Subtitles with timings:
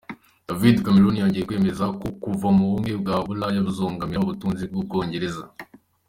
[0.47, 5.43] David Cameron yongeye kwemeza ko kuva mu Bumwe bwa Bulaya bizobangamira ubutunzi bw'Ubwongereza.